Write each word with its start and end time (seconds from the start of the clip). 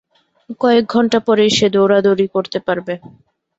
কয়েকঘন্টা 0.61 1.19
পড়েই 1.27 1.51
সে 1.57 1.67
দৌড়াদৌড়ি 1.75 2.25
করতে 2.35 2.57
পারবে। 2.67 2.93